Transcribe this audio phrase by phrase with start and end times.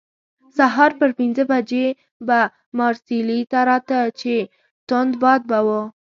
[0.57, 1.87] سهار پر پنځه بجې
[2.27, 2.39] به
[2.77, 4.33] مارسیلي ته راته، چې
[4.87, 5.81] توند باد به وو.